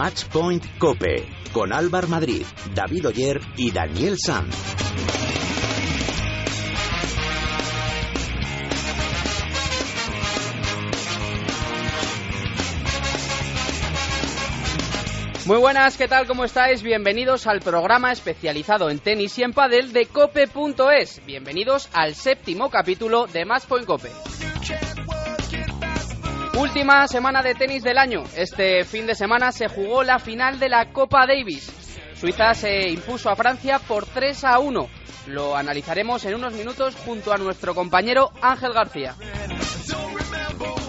[0.00, 4.54] Matchpoint Cope con Álvar Madrid, David Oyer y Daniel Sanz.
[15.46, 16.28] Muy buenas, ¿qué tal?
[16.28, 16.84] ¿Cómo estáis?
[16.84, 21.26] Bienvenidos al programa especializado en tenis y en pádel de cope.es.
[21.26, 24.27] Bienvenidos al séptimo capítulo de Matchpoint Cope.
[26.58, 28.24] Última semana de tenis del año.
[28.34, 31.70] Este fin de semana se jugó la final de la Copa Davis.
[32.14, 34.88] Suiza se impuso a Francia por 3 a 1.
[35.28, 39.14] Lo analizaremos en unos minutos junto a nuestro compañero Ángel García.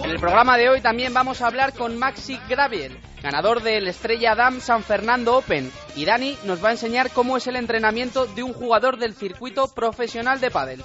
[0.02, 4.34] En el programa de hoy también vamos a hablar con Maxi Graviel, ganador del Estrella
[4.34, 8.42] Dam San Fernando Open, y Dani nos va a enseñar cómo es el entrenamiento de
[8.42, 10.82] un jugador del circuito profesional de pádel.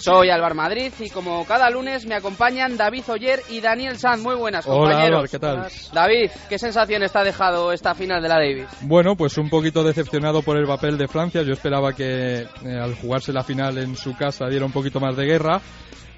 [0.00, 4.22] Soy Álvaro Madrid y como cada lunes me acompañan David Oyer y Daniel Sanz.
[4.22, 5.20] Muy buenas, compañeros.
[5.20, 5.66] Hola, ¿qué tal?
[5.92, 8.68] David, ¿qué sensación está dejado esta final de la Davis?
[8.82, 11.42] Bueno, pues un poquito decepcionado por el papel de Francia.
[11.42, 12.46] Yo esperaba que eh,
[12.80, 15.60] al jugarse la final en su casa diera un poquito más de guerra.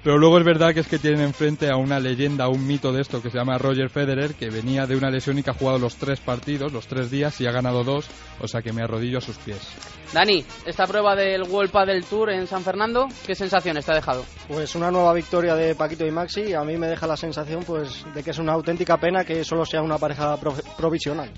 [0.03, 3.01] Pero luego es verdad que es que tienen enfrente a una leyenda, un mito de
[3.01, 5.79] esto que se llama Roger Federer, que venía de una lesión y que ha jugado
[5.79, 8.07] los tres partidos, los tres días y ha ganado dos,
[8.41, 9.65] o sea que me arrodillo a sus pies.
[10.11, 14.25] Dani, esta prueba del World Padel Tour en San Fernando, ¿qué sensación está dejado?
[14.49, 18.05] Pues una nueva victoria de Paquito y Maxi, a mí me deja la sensación pues
[18.13, 20.37] de que es una auténtica pena que solo sea una pareja
[20.77, 21.31] provisional.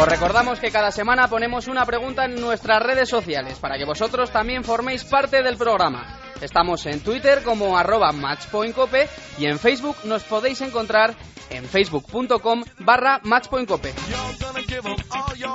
[0.00, 4.30] Os recordamos que cada semana ponemos una pregunta en nuestras redes sociales para que vosotros
[4.30, 6.20] también forméis parte del programa.
[6.40, 9.08] Estamos en Twitter como arroba matchpointcope
[9.38, 11.14] y en Facebook nos podéis encontrar
[11.50, 13.92] en facebook.com barra matchpointcope.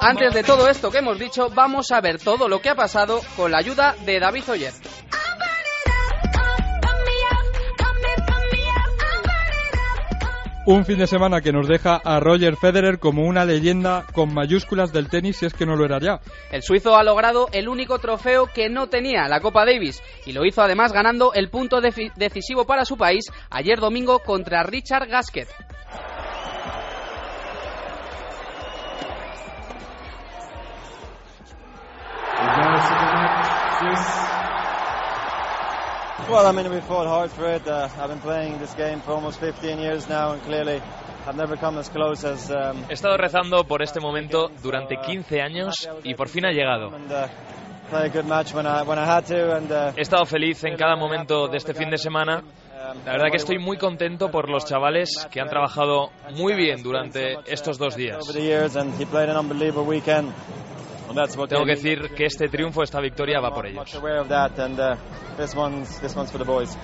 [0.01, 3.21] Antes de todo esto que hemos dicho, vamos a ver todo lo que ha pasado
[3.35, 4.73] con la ayuda de David Oyer.
[10.69, 14.91] Un fin de semana que nos deja a Roger Federer como una leyenda con mayúsculas
[14.91, 16.19] del tenis, si es que no lo era ya.
[16.51, 20.43] El suizo ha logrado el único trofeo que no tenía, la Copa Davis, y lo
[20.43, 25.47] hizo además ganando el punto decisivo para su país ayer domingo contra Richard Gasquet.
[36.29, 37.65] Well, I mean, we fought hard for it.
[37.67, 40.81] Uh, I've been playing this game for almost 15 years now, and clearly
[41.25, 42.51] I've never come as close as.
[42.51, 46.89] Um, He estado rezando por este momento durante 15 años y por fin ha llegado.
[46.89, 47.27] uh,
[49.71, 52.39] uh, He estado feliz en cada momento de este fin de semana.
[52.41, 56.83] um, La verdad que estoy muy contento por los chavales que han trabajado muy bien
[56.83, 58.17] durante estos dos días.
[61.47, 63.93] Tengo que decir que este triunfo, esta victoria va por ellos.
[63.95, 64.01] uh.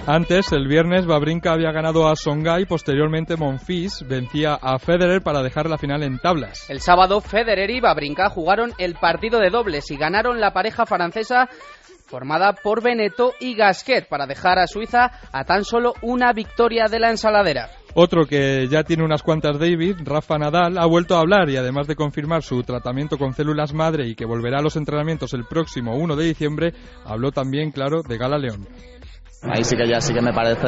[0.08, 5.70] Antes, el viernes, Babrinka había ganado a Songhai, posteriormente Monfils vencía a Federer para dejar
[5.70, 6.70] la final en tablas.
[6.70, 11.48] El sábado Federer y Babrinka jugaron el partido de dobles y ganaron la pareja francesa
[12.06, 17.00] formada por Beneto y Gasquet para dejar a Suiza a tan solo una victoria de
[17.00, 17.70] la ensaladera.
[17.96, 21.86] Otro que ya tiene unas cuantas David, Rafa Nadal, ha vuelto a hablar y además
[21.86, 25.96] de confirmar su tratamiento con células madre y que volverá a los entrenamientos el próximo
[25.96, 26.74] 1 de diciembre,
[27.06, 28.68] habló también, claro, de Gala León.
[29.50, 30.68] Ahí sí que ya sí que me parece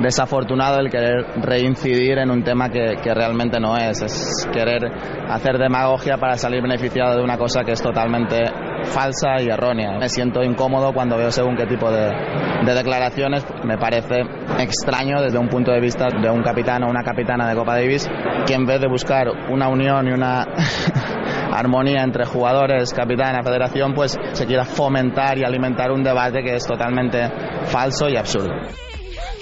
[0.00, 4.00] desafortunado el querer reincidir en un tema que, que realmente no es.
[4.00, 4.90] Es querer
[5.28, 8.44] hacer demagogia para salir beneficiado de una cosa que es totalmente
[8.84, 9.98] falsa y errónea.
[9.98, 12.10] Me siento incómodo cuando veo según qué tipo de,
[12.64, 13.44] de declaraciones.
[13.64, 14.22] Me parece
[14.58, 18.08] extraño desde un punto de vista de un capitán o una capitana de Copa Davis
[18.46, 20.46] que en vez de buscar una unión y una
[21.58, 26.66] armonía entre jugadores, capitana, federación, pues se quiera fomentar y alimentar un debate que es
[26.66, 27.28] totalmente
[27.66, 28.54] falso y absurdo.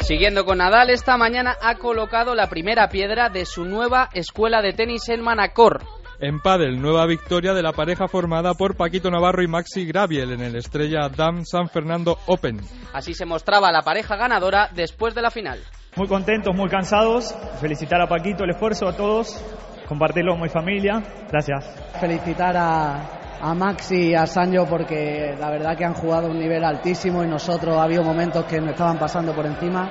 [0.00, 4.72] Siguiendo con Nadal, esta mañana ha colocado la primera piedra de su nueva escuela de
[4.72, 5.82] tenis en Manacor.
[6.18, 10.40] En pádel, nueva victoria de la pareja formada por Paquito Navarro y Maxi Graviel en
[10.40, 12.60] el Estrella Dam San Fernando Open.
[12.94, 15.58] Así se mostraba la pareja ganadora después de la final.
[15.96, 17.34] Muy contentos, muy cansados.
[17.60, 19.42] Felicitar a Paquito el esfuerzo, a todos.
[19.88, 21.02] Compartirlo mi familia.
[21.30, 21.64] Gracias.
[22.00, 26.64] felicitar a, a Maxi y a Sancho porque la verdad que han jugado un nivel
[26.64, 29.90] altísimo y nosotros ha habido momentos que nos estaban pasando por encima.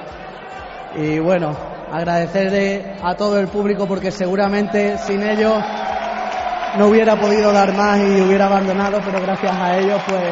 [0.95, 1.55] Y bueno,
[1.91, 5.57] agradecerle a todo el público porque seguramente sin ellos
[6.77, 10.23] no hubiera podido dar más y hubiera abandonado, pero gracias a ellos pues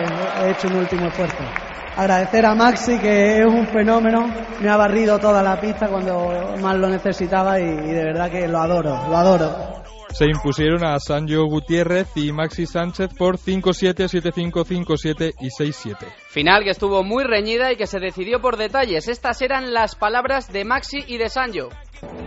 [0.43, 1.72] he hecho un último esfuerzo.
[1.95, 4.27] Agradecer a Maxi que es un fenómeno,
[4.59, 8.47] me ha barrido toda la pista cuando más lo necesitaba y, y de verdad que
[8.47, 9.83] lo adoro, lo adoro.
[10.11, 14.51] se impusieron a Sanjo Gutiérrez y Maxi Sánchez por 5-7, 7-5,
[14.85, 16.07] 5-7 y 6-7.
[16.29, 19.07] Final que estuvo muy reñida y que se decidió por detalles.
[19.07, 21.69] Estas eran las palabras de Maxi y de Sanjo.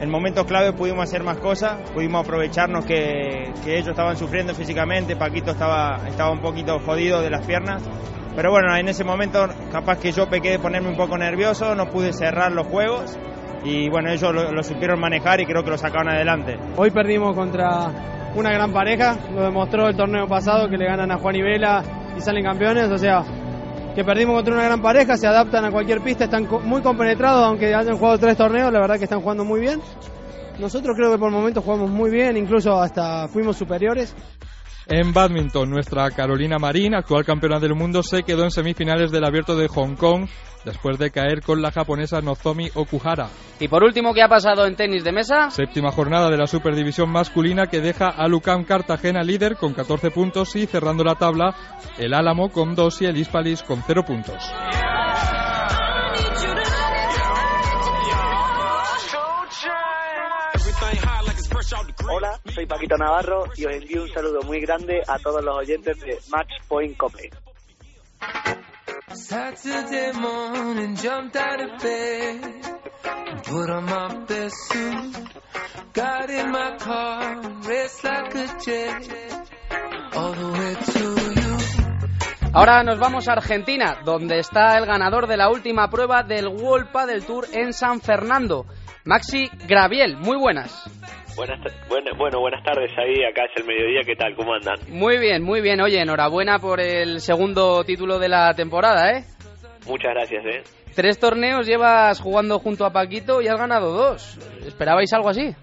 [0.01, 5.17] En momentos clave pudimos hacer más cosas, pudimos aprovecharnos que, que ellos estaban sufriendo físicamente,
[5.17, 7.83] Paquito estaba, estaba un poquito jodido de las piernas,
[8.37, 11.87] pero bueno, en ese momento capaz que yo pequé de ponerme un poco nervioso, no
[11.87, 13.19] pude cerrar los juegos
[13.65, 16.59] y bueno, ellos lo, supieron manejar y creo que lo sacaron adelante.
[16.77, 17.91] Hoy perdimos contra
[18.35, 21.83] una gran pareja, lo demostró el torneo pasado que le ganan a Juan y Vela
[22.15, 23.25] y salen campeones, o sea,
[23.95, 27.75] que perdimos contra una gran pareja, se adaptan a cualquier pista, están muy compenetrados, aunque
[27.75, 29.81] hayan jugado tres torneos, la verdad que están jugando muy bien.
[30.59, 34.15] Nosotros creo que por momentos jugamos muy bien, incluso hasta fuimos superiores.
[34.89, 39.57] En badminton, nuestra Carolina Marín, actual campeona del mundo, se quedó en semifinales del Abierto
[39.57, 40.29] de Hong Kong
[40.65, 43.29] después de caer con la japonesa Nozomi Okuhara.
[43.59, 45.51] Y por último, ¿qué ha pasado en tenis de mesa?
[45.51, 50.55] Séptima jornada de la Superdivisión masculina que deja a Lucam Cartagena líder con 14 puntos
[50.55, 51.55] y cerrando la tabla
[51.99, 54.53] el Álamo con 2 y el Hispalis con 0 puntos.
[62.09, 65.99] Hola, soy Paquito Navarro y os envío un saludo muy grande a todos los oyentes
[66.01, 67.31] de Match Point Cope.
[69.13, 72.41] Saturday morning, jumped out of bed,
[73.45, 75.17] put on my best suit,
[75.95, 79.11] got in my car, raced like a jet,
[80.15, 81.57] all the way to you.
[82.53, 86.91] Ahora nos vamos a Argentina, donde está el ganador de la última prueba del World
[86.93, 88.67] Padel Tour en San Fernando,
[89.05, 90.17] Maxi Graviel.
[90.17, 90.89] Muy buenas.
[91.37, 94.35] Buenas, buena- bueno, buenas tardes ahí, acá es el mediodía, ¿qué tal?
[94.35, 94.79] ¿Cómo andan?
[94.89, 95.81] Muy bien, muy bien.
[95.83, 99.25] Oye, enhorabuena por el segundo título de la temporada, ¿eh?
[99.87, 100.63] Muchas gracias, ¿eh?
[100.95, 104.39] Tres torneos llevas jugando junto a Paquito y has ganado dos.
[104.67, 105.55] ¿Esperabais algo así?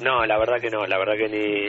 [0.00, 1.64] No, la verdad que no, la verdad que ni,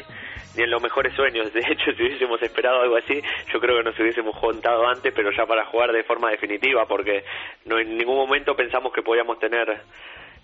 [0.56, 1.52] ni en los mejores sueños.
[1.52, 3.20] De hecho, si hubiésemos esperado algo así,
[3.52, 7.24] yo creo que nos hubiésemos juntado antes, pero ya para jugar de forma definitiva, porque
[7.66, 9.66] no en ningún momento pensamos que podíamos tener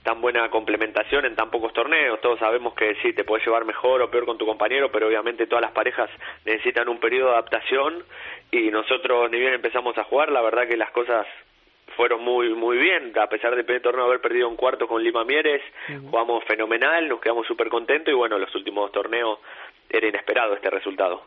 [0.04, 2.20] tan buena complementación en tan pocos torneos.
[2.22, 5.48] Todos sabemos que sí, te puedes llevar mejor o peor con tu compañero, pero obviamente
[5.48, 6.10] todas las parejas
[6.46, 8.04] necesitan un periodo de adaptación
[8.52, 11.26] y nosotros ni bien empezamos a jugar, la verdad que las cosas
[11.96, 15.24] fueron muy muy bien, a pesar del primer torneo haber perdido un cuarto con Lima
[15.24, 19.40] Mieres, jugamos fenomenal, nos quedamos súper contentos y bueno, los últimos torneos
[19.90, 21.22] era inesperado este resultado.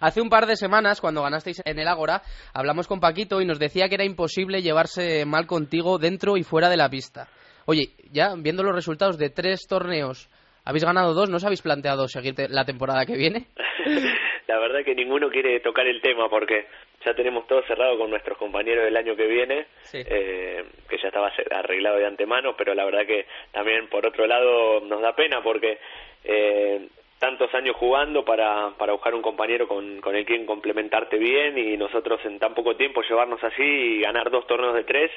[0.00, 2.20] Hace un par de semanas, cuando ganasteis en el Ágora,
[2.52, 6.68] hablamos con Paquito y nos decía que era imposible llevarse mal contigo dentro y fuera
[6.68, 7.28] de la pista.
[7.66, 10.28] Oye, ya viendo los resultados de tres torneos,
[10.64, 13.46] habéis ganado dos, ¿no os habéis planteado seguir la temporada que viene?
[14.46, 16.66] la verdad que ninguno quiere tocar el tema porque
[17.04, 21.32] ya tenemos todo cerrado con nuestros compañeros del año que viene, eh, que ya estaba
[21.50, 25.78] arreglado de antemano, pero la verdad que también por otro lado nos da pena porque
[26.24, 26.88] eh,
[27.22, 31.76] tantos años jugando para, para buscar un compañero con, con el quien complementarte bien y
[31.76, 35.08] nosotros en tan poco tiempo llevarnos así y ganar dos torneos de tres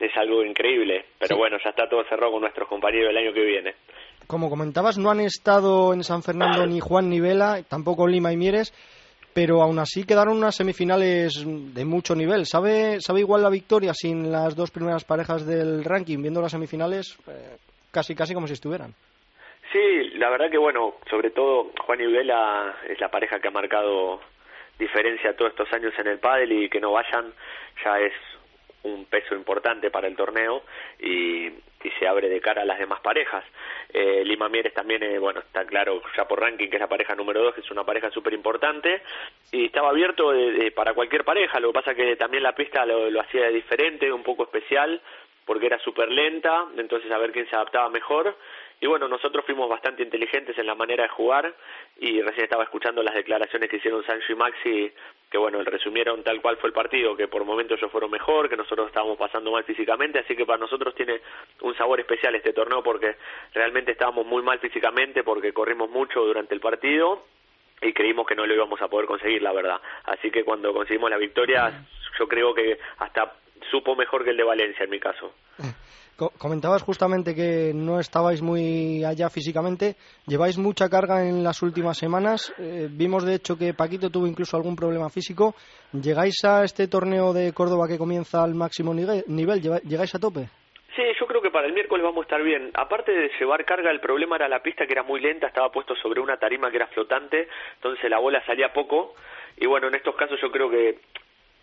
[0.00, 3.44] es algo increíble, pero bueno, ya está todo cerrado con nuestros compañeros del año que
[3.44, 3.74] viene.
[4.26, 8.38] Como comentabas, no han estado en San Fernando ni Juan ni Vela, tampoco Lima y
[8.38, 8.72] Mieres,
[9.34, 12.46] pero aún así quedaron unas semifinales de mucho nivel.
[12.46, 16.22] ¿Sabe, sabe igual la victoria sin las dos primeras parejas del ranking?
[16.22, 17.58] Viendo las semifinales, eh,
[17.90, 18.94] casi casi como si estuvieran.
[19.72, 23.52] Sí, la verdad que bueno, sobre todo Juan y Vela es la pareja que ha
[23.52, 24.20] marcado
[24.78, 27.32] diferencia todos estos años en el pádel y que no vayan
[27.84, 28.12] ya es
[28.82, 30.62] un peso importante para el torneo
[30.98, 33.44] y, y se abre de cara a las demás parejas.
[33.92, 37.14] Eh, Lima Mieres también, eh, bueno, está claro ya por ranking que es la pareja
[37.14, 39.02] número dos, que es una pareja súper importante
[39.52, 42.84] y estaba abierto de- de- para cualquier pareja, lo que pasa que también la pista
[42.84, 45.00] lo, lo hacía diferente, un poco especial,
[45.46, 48.36] porque era súper lenta, entonces a ver quién se adaptaba mejor.
[48.82, 51.54] Y bueno, nosotros fuimos bastante inteligentes en la manera de jugar
[52.00, 54.92] y recién estaba escuchando las declaraciones que hicieron Sancho y Maxi,
[55.30, 58.56] que bueno, resumieron tal cual fue el partido, que por momentos ellos fueron mejor, que
[58.56, 61.20] nosotros estábamos pasando mal físicamente, así que para nosotros tiene
[61.60, 63.14] un sabor especial este torneo porque
[63.54, 67.24] realmente estábamos muy mal físicamente porque corrimos mucho durante el partido
[67.80, 69.80] y creímos que no lo íbamos a poder conseguir, la verdad.
[70.06, 71.84] Así que cuando conseguimos la victoria,
[72.18, 73.32] yo creo que hasta
[73.70, 75.32] supo mejor que el de Valencia en mi caso.
[76.22, 79.96] Co- comentabas justamente que no estabais muy allá físicamente.
[80.28, 82.54] Lleváis mucha carga en las últimas semanas.
[82.58, 85.56] Eh, vimos, de hecho, que Paquito tuvo incluso algún problema físico.
[85.92, 89.60] ¿Llegáis a este torneo de Córdoba que comienza al máximo nive- nivel?
[89.60, 90.48] ¿Lleva- ¿Llegáis a tope?
[90.94, 92.70] Sí, yo creo que para el miércoles vamos a estar bien.
[92.74, 95.96] Aparte de llevar carga, el problema era la pista que era muy lenta, estaba puesto
[95.96, 99.14] sobre una tarima que era flotante, entonces la bola salía poco.
[99.56, 101.00] Y bueno, en estos casos yo creo que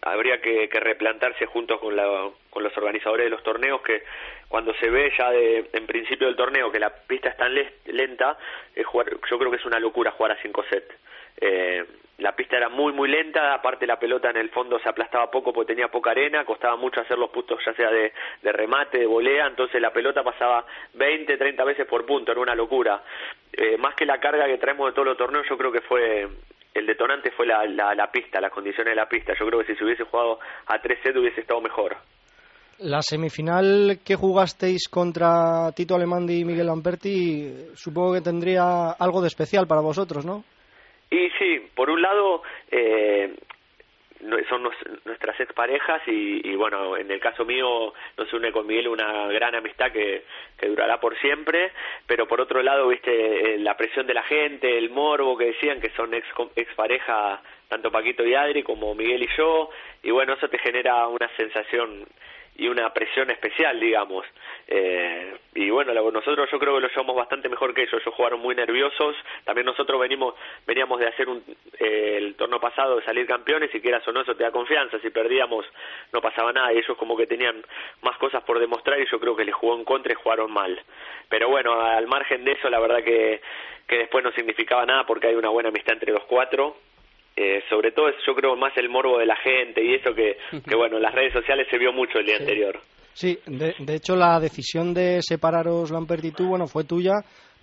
[0.02, 4.04] habría que, que replantarse junto con, la, con los organizadores de los torneos que
[4.48, 7.74] cuando se ve ya de, en principio del torneo que la pista es tan le-
[7.86, 8.38] lenta,
[8.76, 10.94] es jugar, yo creo que es una locura jugar a 5 sets.
[11.42, 11.86] Eh,
[12.18, 15.54] la pista era muy muy lenta, aparte la pelota en el fondo se aplastaba poco
[15.54, 19.06] porque tenía poca arena, costaba mucho hacer los puntos ya sea de, de remate, de
[19.06, 20.66] volea, entonces la pelota pasaba
[20.96, 23.02] 20, 30 veces por punto, era una locura.
[23.54, 26.28] Eh, más que la carga que traemos de todos los torneos, yo creo que fue
[26.74, 29.34] el detonante fue la, la, la pista, las condiciones de la pista.
[29.40, 31.98] Yo creo que si se hubiese jugado a 3 sets hubiese estado mejor.
[32.80, 39.28] La semifinal que jugasteis contra Tito Alemandi y Miguel Lamperti, supongo que tendría algo de
[39.28, 40.46] especial para vosotros, ¿no?
[41.12, 43.36] Y sí, por un lado, eh,
[44.50, 44.64] son
[45.06, 49.56] nuestras exparejas y, y bueno, en el caso mío nos une con Miguel una gran
[49.56, 50.24] amistad que,
[50.58, 51.72] que durará por siempre,
[52.06, 55.80] pero por otro lado, viste, eh, la presión de la gente, el morbo que decían
[55.80, 59.70] que son ex expareja tanto Paquito y Adri como Miguel y yo,
[60.04, 62.06] y bueno, eso te genera una sensación
[62.60, 64.26] y una presión especial, digamos.
[64.68, 68.02] Eh, y bueno, nosotros yo creo que lo llevamos bastante mejor que ellos.
[68.02, 69.16] Ellos jugaron muy nerviosos.
[69.46, 70.36] También nosotros venimos
[70.68, 71.42] veníamos de hacer un,
[71.80, 75.00] eh, el torneo pasado de salir campeones y quieras o no, eso te da confianza.
[75.00, 75.66] Si perdíamos
[76.12, 77.64] no pasaba nada y ellos como que tenían
[78.02, 80.78] más cosas por demostrar y yo creo que les jugó en contra y jugaron mal.
[81.30, 83.40] Pero bueno, al margen de eso, la verdad que,
[83.88, 86.76] que después no significaba nada porque hay una buena amistad entre los cuatro
[87.42, 90.38] eh, sobre todo es, yo creo más el morbo de la gente y eso que,
[90.68, 92.78] que bueno, en las redes sociales se vio mucho el día anterior.
[93.14, 97.14] Sí, de, de hecho la decisión de separaros Lamperti y tú, bueno, fue tuya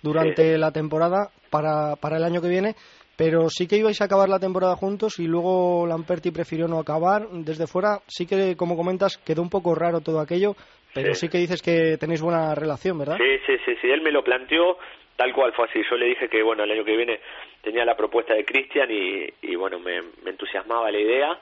[0.01, 2.75] durante la temporada para, para el año que viene,
[3.15, 7.27] pero sí que ibais a acabar la temporada juntos y luego Lamperti prefirió no acabar.
[7.31, 10.55] Desde fuera sí que, como comentas, quedó un poco raro todo aquello,
[10.93, 11.29] pero sí, Sí.
[11.31, 13.17] que dices que tenéis buena relación, ¿verdad?
[13.17, 14.77] Sí, sí, sí, sí, él me lo planteó
[15.17, 15.81] tal cual fue así.
[15.89, 17.19] Yo le dije que bueno, el año que viene
[17.61, 21.37] tenía la propuesta de Cristian y, y bueno, me, entusiasmaba la idea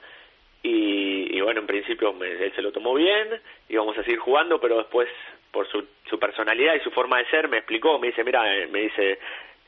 [0.62, 3.28] y, y bueno, en principio me- él se lo tomó bien,
[3.68, 5.08] íbamos a seguir jugando, pero después
[5.52, 8.66] por su, su personalidad y su forma de ser me explicó, me dice, mira, eh,
[8.66, 9.18] me dice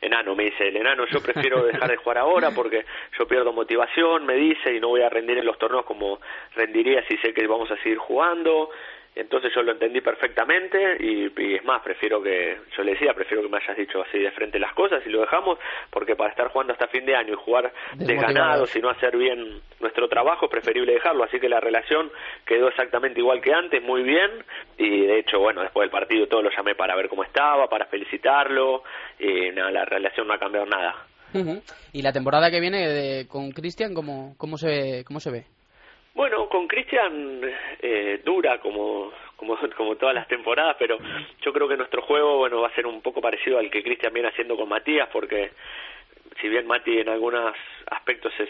[0.01, 2.85] enano, me dice el enano, yo prefiero dejar de jugar ahora porque
[3.19, 6.21] yo pierdo motivación, me dice, y no voy a rendir en los torneos como
[6.55, 8.71] rendiría si sé que vamos a seguir jugando.
[9.15, 13.43] Entonces yo lo entendí perfectamente y, y es más, prefiero que, yo le decía, prefiero
[13.43, 15.59] que me hayas dicho así de frente las cosas y lo dejamos
[15.91, 17.73] porque para estar jugando hasta fin de año y jugar
[18.07, 21.25] desganados y no hacer bien nuestro trabajo es preferible dejarlo.
[21.25, 22.13] Así que la relación
[22.47, 24.31] quedó exactamente igual que antes, muy bien
[24.77, 27.87] y de hecho, bueno, después del partido todo lo llamé para ver cómo estaba, para
[27.87, 28.85] felicitarlo
[29.19, 30.95] y nada, la relación no ha cambiado nada.
[31.93, 35.45] Y la temporada que viene de- con Cristian, ¿cómo, cómo, se, ¿cómo se ve?
[36.19, 37.41] Bueno, con Cristian
[37.81, 40.99] eh, dura como, como, como todas las temporadas, pero
[41.41, 44.13] yo creo que nuestro juego bueno va a ser un poco parecido al que Cristian
[44.13, 45.53] viene haciendo con Matías, porque
[46.41, 47.55] si bien Mati en algunos
[47.89, 48.49] aspectos es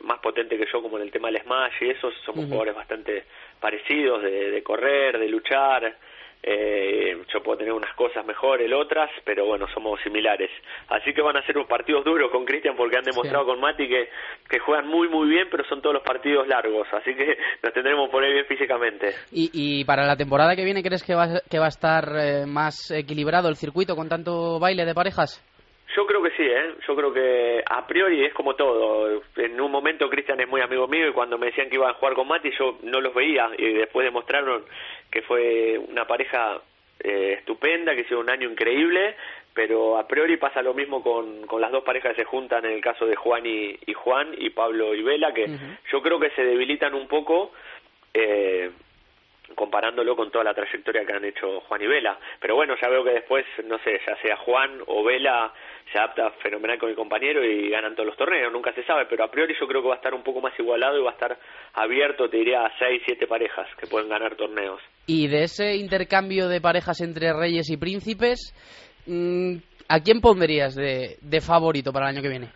[0.00, 3.24] más potente que yo, como en el tema del smash y eso, somos jugadores bastante
[3.60, 5.94] parecidos de, de correr, de luchar.
[6.42, 10.50] Eh, yo puedo tener unas cosas mejores, otras, pero bueno, somos similares.
[10.88, 13.88] Así que van a ser unos partidos duros con Cristian porque han demostrado con Mati
[13.88, 14.08] que,
[14.48, 18.06] que juegan muy muy bien, pero son todos los partidos largos, así que nos tendremos
[18.06, 19.14] que poner bien físicamente.
[19.30, 22.46] Y, y para la temporada que viene, ¿crees que va, que va a estar eh,
[22.46, 25.40] más equilibrado el circuito con tanto baile de parejas?
[25.94, 26.74] Yo creo que sí, ¿eh?
[26.86, 29.22] Yo creo que a priori es como todo.
[29.36, 31.94] En un momento Cristian es muy amigo mío y cuando me decían que iban a
[31.94, 34.64] jugar con Mati yo no los veía y después demostraron
[35.10, 36.60] que fue una pareja
[37.00, 39.16] eh, estupenda, que hicieron un año increíble,
[39.52, 42.72] pero a priori pasa lo mismo con, con las dos parejas que se juntan en
[42.72, 45.46] el caso de Juan y, y Juan y Pablo y Vela, que
[45.90, 47.52] yo creo que se debilitan un poco.
[48.14, 48.70] Eh,
[49.54, 52.18] comparándolo con toda la trayectoria que han hecho Juan y Vela.
[52.40, 55.52] Pero bueno, ya veo que después, no sé, ya sea Juan o Vela,
[55.92, 59.24] se adapta fenomenal con mi compañero y ganan todos los torneos, nunca se sabe, pero
[59.24, 61.14] a priori yo creo que va a estar un poco más igualado y va a
[61.14, 61.38] estar
[61.74, 64.80] abierto, te diría, a seis, siete parejas que pueden ganar torneos.
[65.06, 68.54] Y de ese intercambio de parejas entre reyes y príncipes,
[69.06, 69.56] mm,
[69.88, 72.48] ¿a quién pondrías de, de favorito para el año que viene?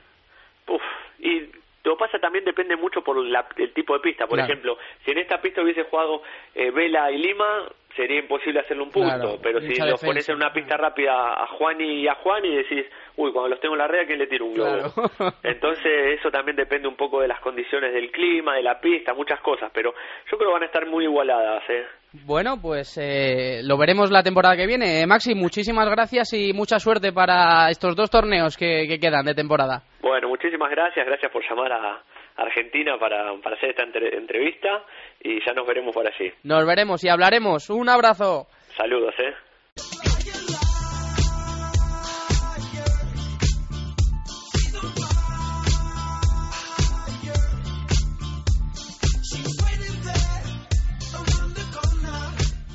[0.69, 0.83] Uf,
[1.19, 1.51] y
[1.87, 4.27] lo que pasa también depende mucho por la- el tipo de pista.
[4.27, 4.53] Por Claro.
[4.53, 6.23] ejemplo, si en esta pista hubiese jugado
[6.55, 9.09] eh, Vela y Lima, sería imposible hacerle un punto.
[9.15, 12.55] Claro, pero si los pones en una pista rápida a Juan y a Juan y
[12.57, 12.85] decís,
[13.17, 14.93] uy, cuando los tengo en la red, ¿a quién le tiro un globo?
[15.43, 19.41] Entonces, eso también depende un poco de las condiciones del clima, de la pista, muchas
[19.41, 19.71] cosas.
[19.73, 19.95] Pero
[20.31, 21.87] yo creo que van a estar muy igualadas, ¿eh?
[22.25, 25.01] Bueno, pues eh, lo veremos la temporada que viene.
[25.03, 29.35] Eh, Maxi, muchísimas gracias y mucha suerte para estos dos torneos que, que quedan de
[29.35, 29.83] temporada.
[30.01, 32.03] Bueno, muchísimas gracias, gracias por llamar a
[32.37, 34.85] Argentina para, para hacer esta entre- entrevista
[35.23, 36.33] y ya nos veremos por allí.
[36.45, 37.71] Nos veremos y hablaremos.
[37.71, 38.47] Un abrazo.
[38.77, 39.35] Saludos, ¿eh?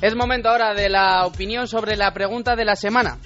[0.02, 3.18] Es momento ahora de la opinión sobre la pregunta de la semana.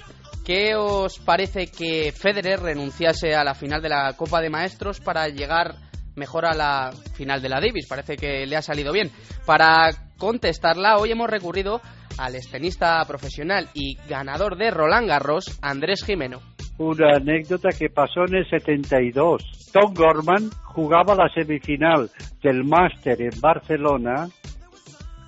[0.45, 5.27] ¿Qué os parece que Federer renunciase a la final de la Copa de Maestros para
[5.27, 5.73] llegar
[6.15, 7.87] mejor a la final de la Davis?
[7.89, 9.09] Parece que le ha salido bien.
[9.47, 11.81] Para contestarla, hoy hemos recurrido
[12.19, 16.41] al estenista profesional y ganador de Roland Garros, Andrés Jimeno.
[16.77, 19.71] Una anécdota que pasó en el 72.
[19.73, 22.07] Tom Gorman jugaba la semifinal
[22.43, 24.27] del Máster en Barcelona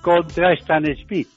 [0.02, 1.28] contra Stan Smith.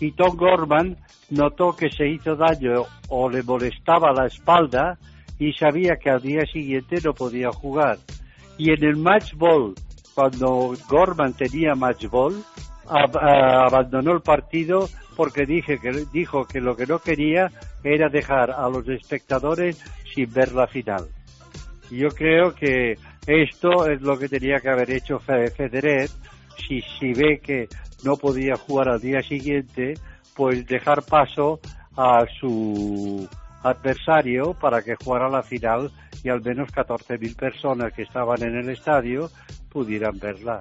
[0.00, 0.96] Y Tom Gorman
[1.30, 4.98] notó que se hizo daño o le molestaba la espalda
[5.38, 7.98] y sabía que al día siguiente no podía jugar.
[8.58, 9.74] Y en el match ball,
[10.14, 12.42] cuando Gorman tenía match ball,
[12.88, 17.50] ah, abandonó el partido porque dije que, dijo que lo que no quería
[17.84, 19.82] era dejar a los espectadores
[20.14, 21.06] sin ver la final.
[21.90, 22.96] Yo creo que
[23.26, 26.08] esto es lo que tenía que haber hecho Fe- Federer
[26.66, 27.68] si, si ve que
[28.04, 29.94] no podía jugar al día siguiente,
[30.34, 31.60] pues dejar paso
[31.96, 33.28] a su
[33.62, 35.90] adversario para que jugara la final
[36.22, 39.30] y al menos 14.000 personas que estaban en el estadio
[39.70, 40.58] pudieran verla.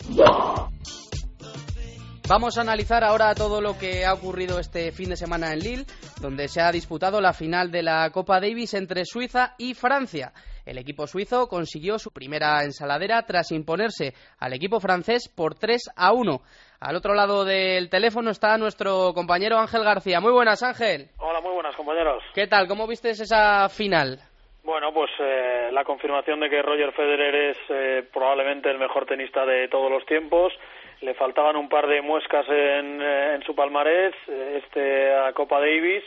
[2.28, 5.86] Vamos a analizar ahora todo lo que ha ocurrido este fin de semana en Lille,
[6.22, 10.32] donde se ha disputado la final de la Copa Davis entre Suiza y Francia.
[10.66, 16.14] El equipo suizo consiguió su primera ensaladera tras imponerse al equipo francés por 3 a
[16.14, 16.42] 1.
[16.80, 20.22] Al otro lado del teléfono está nuestro compañero Ángel García.
[20.22, 21.10] Muy buenas, Ángel.
[21.18, 22.24] Hola, muy buenas compañeros.
[22.34, 22.68] ¿Qué tal?
[22.68, 24.20] ¿Cómo viste esa final?
[24.64, 29.46] Bueno, pues eh, la confirmación de que Roger Federer es eh, probablemente el mejor tenista
[29.46, 30.54] de todos los tiempos.
[31.02, 35.60] Le faltaban un par de muescas en, eh, en su palmarés, eh, este a Copa
[35.60, 36.04] Davis,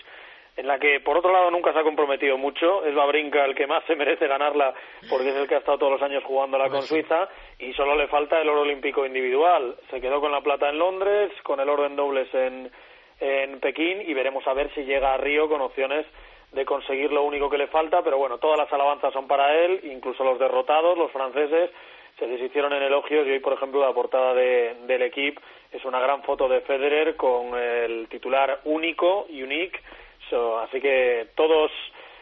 [0.56, 2.85] en la que por otro lado nunca se ha comprometido mucho.
[2.85, 4.75] Es Babrinka el que más se merece ganarla
[5.09, 7.28] porque es el que ha estado todos los años jugándola con Suiza
[7.59, 9.76] y solo le falta el oro olímpico individual.
[9.90, 12.71] Se quedó con la plata en Londres, con el oro en dobles en,
[13.21, 16.06] en Pekín y veremos a ver si llega a Río con opciones
[16.52, 19.80] de conseguir lo único que le falta, pero bueno, todas las alabanzas son para él,
[19.85, 21.71] incluso los derrotados, los franceses,
[22.18, 25.40] se deshicieron en elogios y hoy, por ejemplo, la portada de, del equipo
[25.73, 29.80] es una gran foto de Federer con el titular único, unique,
[30.32, 31.71] Así que todos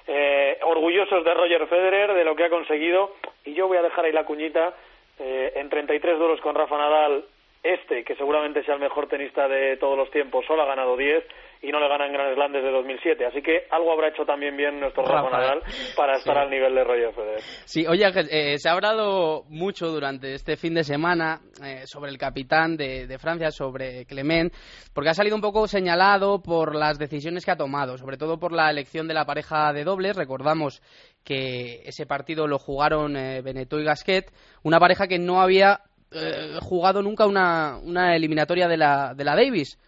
[0.07, 4.05] eh, orgullosos de Roger Federer, de lo que ha conseguido, y yo voy a dejar
[4.05, 4.75] ahí la cuñita,
[5.19, 7.25] eh, en 33 duelos con Rafa Nadal,
[7.63, 11.25] este, que seguramente sea el mejor tenista de todos los tiempos, solo ha ganado 10
[11.63, 13.27] y no le gana en Grand Slam desde 2007.
[13.27, 15.63] Así que algo habrá hecho también bien nuestro Rafa, Rafa, Nadal
[15.97, 16.41] para estar sí.
[16.41, 17.41] al nivel de Roger Federer.
[17.65, 22.11] Sí, oye, Ángel, eh, se ha hablado mucho durante este fin de semana eh, sobre
[22.11, 24.53] el capitán de, de Francia, sobre Clement,
[24.95, 28.53] porque ha salido un poco señalado por las decisiones que ha tomado, sobre todo por
[28.53, 30.17] la elección de la pareja de dobles.
[30.17, 30.83] Recordamos
[31.25, 35.81] que ese partido lo jugaron eh, Benetó y Gasquet, una pareja que no había
[36.13, 39.79] eh, jugado nunca una, una eliminatoria de la, de la Davis.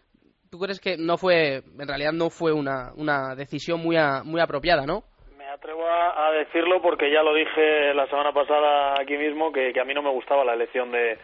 [0.53, 4.39] ¿Tú crees que no fue, en realidad no fue una, una decisión muy, a- muy
[4.39, 5.03] apropiada, no?
[5.39, 9.73] Me atrevo a, a decirlo porque ya lo dije la semana pasada aquí mismo que,
[9.81, 11.19] a mí no me gustaba la elección de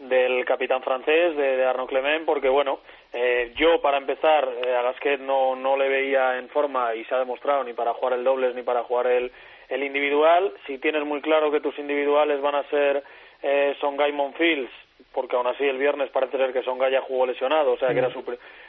[0.00, 2.80] del capitán francés de, de Arnaud Clement porque bueno
[3.12, 7.14] eh, yo para empezar eh, a Gasquet no no le veía en forma y se
[7.14, 9.30] ha demostrado ni para jugar el dobles ni para jugar el
[9.68, 13.04] el individual si tienes muy claro que tus individuales van a ser
[13.42, 14.70] eh, Songai Monfils
[15.12, 17.98] porque aún así el viernes parece ser que Songai ya jugó lesionado o sea que
[17.98, 18.24] era su,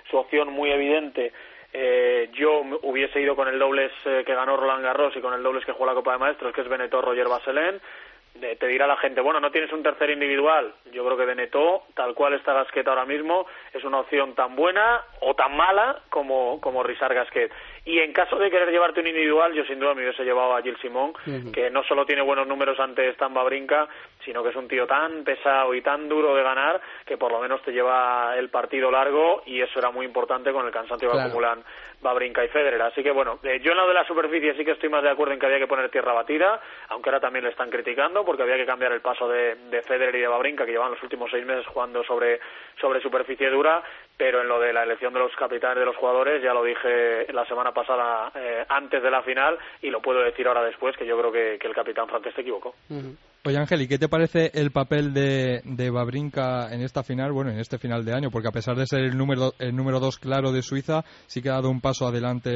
[0.10, 1.32] su opción muy evidente
[1.76, 5.42] eh, yo hubiese ido con el dobles eh, que ganó Roland Garros y con el
[5.42, 7.82] dobles que jugó la Copa de Maestros, que es Benetó Roger Baselén.
[8.42, 10.74] Eh, te dirá la gente, bueno, no tienes un tercer individual.
[10.92, 15.02] Yo creo que Benetó, tal cual está Gasquet ahora mismo, es una opción tan buena
[15.22, 17.52] o tan mala como, como Rizar Gasquet.
[17.86, 20.62] Y en caso de querer llevarte un individual, yo sin duda me hubiese llevado a
[20.62, 21.14] Gilles Simón,
[21.52, 23.90] que no solo tiene buenos números ante Stamba Brinca,
[24.24, 27.42] sino que es un tío tan pesado y tan duro de ganar que por lo
[27.42, 31.14] menos te lleva el partido largo y eso era muy importante con el cansancio que
[31.14, 31.28] Claro.
[31.28, 31.62] acumulan
[32.02, 32.82] Babrinka y Federer.
[32.84, 35.10] Así que bueno, eh, yo en lo de la superficie sí que estoy más de
[35.10, 38.44] acuerdo en que había que poner tierra batida, aunque ahora también le están criticando porque
[38.44, 41.30] había que cambiar el paso de, de Federer y de Babrinka que llevan los últimos
[41.30, 42.40] seis meses jugando sobre,
[42.80, 43.84] sobre superficie dura,
[44.18, 47.32] pero en lo de la elección de los capitanes de los jugadores ya lo dije
[47.34, 51.06] la semana pasada eh, antes de la final y lo puedo decir ahora después que
[51.06, 52.74] yo creo que, que el capitán francés se equivocó.
[53.46, 57.52] Oye Ángel, ¿y qué te parece el papel de, de Babrinka en esta final, bueno,
[57.52, 58.30] en este final de año?
[58.32, 61.50] Porque a pesar de ser el número, el número dos claro de Suiza, sí que
[61.50, 62.50] ha dado un paso adelante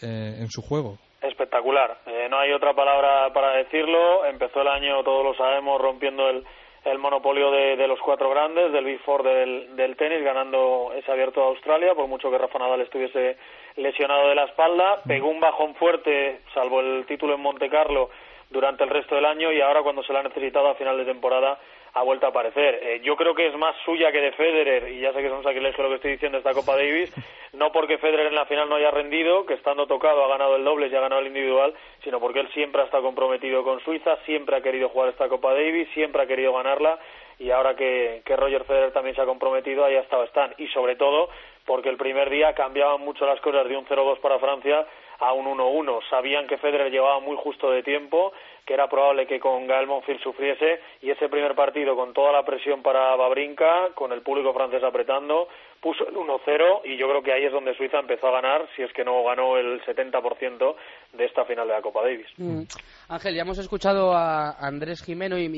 [0.00, 0.98] eh, en su juego.
[1.20, 4.24] Espectacular, Eh, no hay otra palabra para decirlo.
[4.26, 6.44] Empezó el año, todos lo sabemos, rompiendo el,
[6.84, 11.10] el monopolio de, de los cuatro grandes, del Big Four del, del tenis, ganando ese
[11.10, 13.36] abierto de Australia, por mucho que Rafa Nadal estuviese
[13.76, 15.02] lesionado de la espalda.
[15.06, 18.10] Pegó un bajón fuerte, salvo el título en Monte Carlo,
[18.50, 21.04] durante el resto del año y ahora cuando se le ha necesitado a final de
[21.04, 21.58] temporada
[21.94, 22.80] ha vuelto a aparecer.
[22.82, 25.32] Eh, yo creo que es más suya que de Federer, y ya sé que es
[25.32, 27.12] un sacrilegio lo que estoy diciendo esta Copa Davis,
[27.52, 30.64] no porque Federer en la final no haya rendido, que estando tocado ha ganado el
[30.64, 31.74] doble y ha ganado el individual,
[32.04, 35.54] sino porque él siempre ha estado comprometido con Suiza, siempre ha querido jugar esta Copa
[35.54, 36.98] Davis, siempre ha querido ganarla,
[37.38, 40.54] y ahora que, que Roger Federer también se ha comprometido, ahí ha estado están.
[40.58, 41.28] Y sobre todo
[41.64, 44.86] porque el primer día cambiaban mucho las cosas de un 0-2 para Francia
[45.20, 46.00] a un 1-1.
[46.08, 48.32] Sabían que Federer llevaba muy justo de tiempo,
[48.68, 52.44] que era probable que con Gael Monfils sufriese y ese primer partido con toda la
[52.44, 55.48] presión para Babrinka, con el público francés apretando,
[55.80, 58.82] puso el 1-0 y yo creo que ahí es donde Suiza empezó a ganar, si
[58.82, 60.74] es que no ganó el 70%
[61.14, 62.26] de esta final de la Copa Davis.
[62.36, 62.64] Mm.
[63.08, 65.48] Ángel, ya hemos escuchado a Andrés Jimeno y,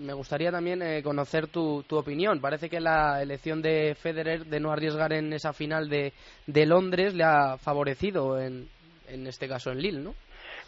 [0.00, 2.40] me gustaría también eh, conocer tu, tu, opinión.
[2.40, 6.12] Parece que la elección de Federer de no arriesgar en esa final de,
[6.46, 8.68] de Londres le ha favorecido en,
[9.08, 10.14] en este caso en Lille, ¿no?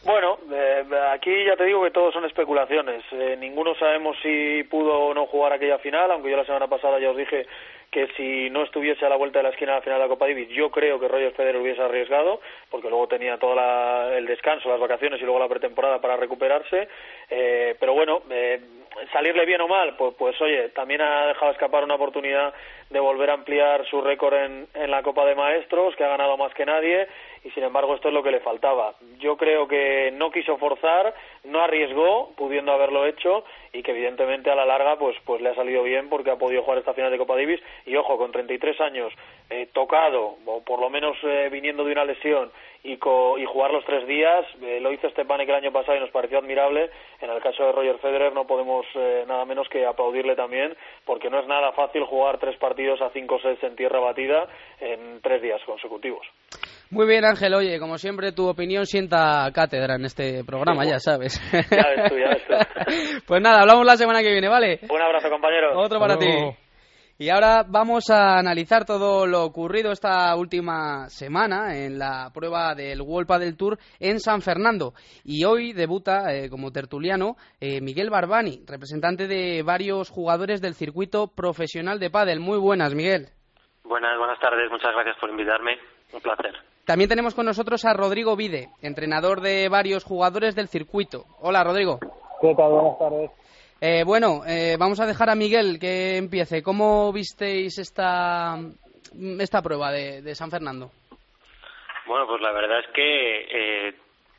[0.07, 3.03] Bueno, eh, aquí ya te digo que todos son especulaciones.
[3.11, 7.01] Eh, ninguno sabemos si pudo o no jugar aquella final, aunque yo la semana pasada
[7.01, 7.45] ya os dije
[7.91, 10.09] que si no estuviese a la vuelta de la esquina de la final de la
[10.09, 12.41] Copa Davis, yo creo que Roger Federer hubiese arriesgado,
[12.71, 13.57] porque luego tenía todo
[14.13, 16.89] el descanso, las vacaciones y luego la pretemporada para recuperarse.
[17.29, 18.61] Eh, pero bueno, eh,
[19.13, 22.55] salirle bien o mal, pues, pues oye, también ha dejado escapar una oportunidad
[22.91, 26.37] de volver a ampliar su récord en, en la Copa de Maestros, que ha ganado
[26.37, 27.09] más que nadie,
[27.45, 28.95] y sin embargo esto es lo que le faltaba.
[29.19, 34.55] Yo creo que no quiso forzar, no arriesgó, pudiendo haberlo hecho, y que evidentemente a
[34.55, 37.19] la larga pues, pues le ha salido bien porque ha podido jugar esta final de
[37.19, 39.13] Copa Davis, y ojo, con 33 años,
[39.51, 42.51] eh, tocado, o por lo menos eh, viniendo de una lesión,
[42.87, 46.11] y, y jugar los tres días, eh, lo hizo Stepanek el año pasado y nos
[46.11, 48.87] pareció admirable, en el caso de Roger Federer no podemos
[49.27, 53.39] nada menos que aplaudirle también, porque no es nada fácil jugar tres partidos a cinco
[53.41, 54.47] sets en tierra batida
[54.81, 56.27] en tres días consecutivos.
[56.91, 57.53] Muy bien, Ángel.
[57.55, 61.41] Oye, como siempre, tu opinión sienta cátedra en este programa, ya sabes.
[61.53, 63.23] Ya ves tú, ya ves tú.
[63.27, 64.79] pues nada, hablamos la semana que viene, ¿vale?
[64.89, 65.79] Un abrazo, compañero.
[65.79, 66.27] Otro para ti.
[67.19, 73.01] Y ahora vamos a analizar todo lo ocurrido esta última semana en la prueba del
[73.01, 74.93] World del Tour en San Fernando.
[75.25, 81.29] Y hoy debuta eh, como tertuliano eh, Miguel Barbani, representante de varios jugadores del circuito
[81.29, 82.39] profesional de pádel.
[82.39, 83.29] Muy buenas, Miguel.
[83.83, 84.71] Buenas, buenas tardes.
[84.71, 85.79] Muchas gracias por invitarme.
[86.13, 86.55] Un placer.
[86.85, 91.25] También tenemos con nosotros a Rodrigo Vide, entrenador de varios jugadores del circuito.
[91.41, 91.99] Hola, Rodrigo.
[92.43, 92.73] ¿Qué tal?
[92.73, 93.31] Buenas tardes.
[93.81, 96.63] Eh, bueno, eh, vamos a dejar a Miguel que empiece.
[96.63, 98.57] ¿Cómo visteis esta,
[99.39, 100.91] esta prueba de, San Fernando?
[102.07, 103.95] Bueno, pues la verdad es que, eh,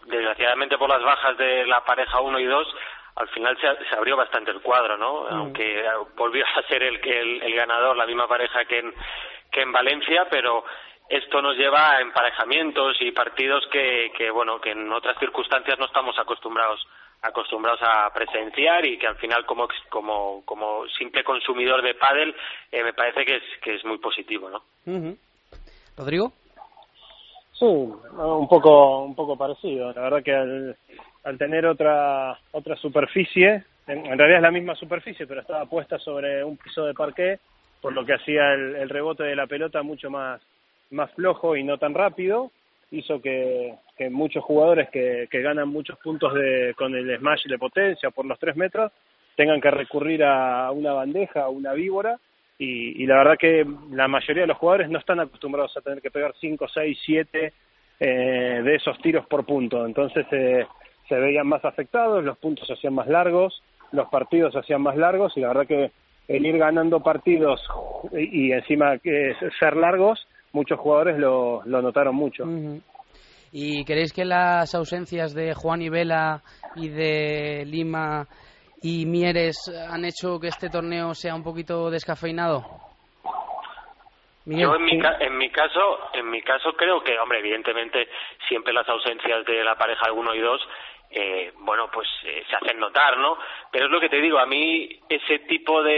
[0.06, 2.67] desgraciadamente por las bajas de la pareja 1 y 2,
[3.15, 5.23] al final se, abrió bastante el cuadro, ¿no?
[5.23, 5.34] Mm.
[5.34, 5.84] Aunque
[6.15, 8.93] volvió a ser el, el, el ganador, la misma pareja que en,
[9.52, 10.63] que en Valencia, pero
[11.10, 15.86] esto nos lleva a emparejamientos y partidos que, que bueno que en otras circunstancias no
[15.86, 16.86] estamos acostumbrados
[17.22, 22.36] acostumbrados a presenciar y que al final como como como simple consumidor de pádel
[22.72, 24.64] eh, me parece que es que es muy positivo no
[25.98, 26.32] Rodrigo.
[27.54, 29.92] Sí un poco un poco parecido.
[29.94, 30.78] La verdad que al,
[31.24, 36.44] al tener otra otra superficie en, realidad es la misma superficie pero estaba puesta sobre
[36.44, 37.40] un piso de parqué
[37.82, 40.40] por lo que hacía el rebote de la pelota mucho más
[40.92, 42.52] más flojo y no tan rápido,
[42.92, 47.58] hizo que, que muchos jugadores que, que, ganan muchos puntos de, con el smash de
[47.58, 48.92] potencia por los tres metros
[49.36, 52.20] tengan que recurrir a una bandeja, a una víbora,
[52.60, 56.10] y, la verdad que la mayoría de los jugadores no están acostumbrados a tener que
[56.10, 57.54] pegar 5, 6, 7
[58.00, 59.86] de esos tiros por punto.
[59.86, 60.66] Entonces eh,
[61.08, 64.98] se veían más afectados, los puntos se hacían más largos, los partidos se hacían más
[64.98, 65.92] largos, y la verdad que
[66.28, 67.62] el ir ganando partidos
[68.12, 72.44] y, encima que ser largos muchos jugadores lo, lo notaron mucho.
[73.52, 76.42] ¿Y creéis que las ausencias de Juan y Vela
[76.76, 78.28] y de Lima
[78.82, 79.56] y Mieres
[79.90, 82.66] han hecho que este torneo sea un poquito descafeinado?
[84.46, 88.08] Yo en mi, en mi caso, en mi caso creo que, hombre, evidentemente
[88.48, 90.62] siempre las ausencias de la pareja 1 y 2
[91.10, 93.38] eh, bueno, pues eh, se hacen notar, ¿no?
[93.72, 95.93] Pero es lo que te digo, a mí ese tipo de,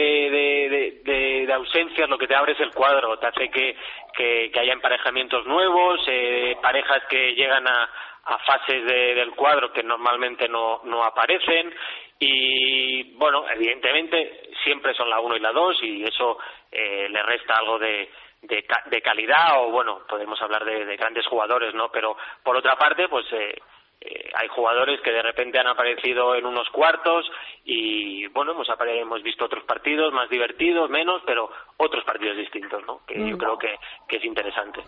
[1.04, 3.76] de, de, ausencias lo que te abre es el cuadro, te hace que,
[4.14, 7.90] que, haya emparejamientos nuevos, eh, parejas que llegan a,
[8.26, 11.74] a fases del cuadro que normalmente no, no aparecen
[12.20, 16.38] y, bueno, evidentemente siempre son la 1 y la 2 y eso
[16.72, 18.12] eh, le resta algo de,
[18.44, 22.76] de, de, calidad o bueno podemos hablar de, de, grandes jugadores no pero por otra
[22.76, 23.26] parte pues
[24.02, 27.30] eh, eh, hay jugadores que de repente han aparecido en unos cuartos
[27.66, 33.02] y bueno hemos hemos visto otros partidos más divertidos menos pero otros partidos distintos no
[33.06, 33.38] que yo mm.
[33.38, 33.76] creo que,
[34.08, 34.82] que es interesante.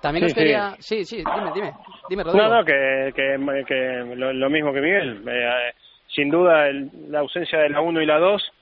[0.00, 1.04] También os quería sí.
[1.04, 1.72] Sí dime dime.
[2.08, 2.48] Dime Rodrigo.
[2.48, 5.22] no no que, que, que lo, mismo que Miguel.
[5.28, 5.72] Eh,
[6.14, 8.52] sin duda el- la ausencia de la 1 y la 2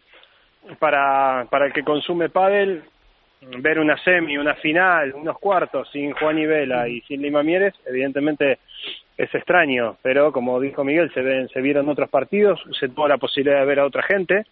[0.78, 2.84] para, para el que consume pádel
[3.40, 7.74] ver una semi, una final, unos cuartos sin Juan y Vela y sin Lima Mieres,
[7.84, 8.58] evidentemente
[9.16, 13.18] es extraño, pero como dijo Miguel, se, ven, se vieron otros partidos, se tuvo la
[13.18, 14.44] posibilidad de ver a otra gente,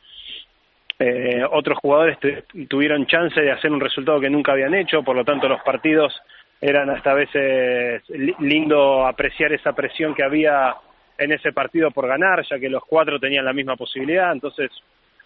[0.98, 5.16] eh, otros jugadores tu- tuvieron chance de hacer un resultado que nunca habían hecho, por
[5.16, 6.14] lo tanto los partidos
[6.61, 10.74] eran hasta a veces li- lindo apreciar esa presión que había
[11.18, 14.70] en ese partido por ganar, ya que los cuatro tenían la misma posibilidad, entonces